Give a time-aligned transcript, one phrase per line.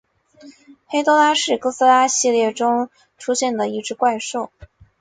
[0.87, 4.49] 黑多拉是哥斯拉系列电影中出现的一只怪兽。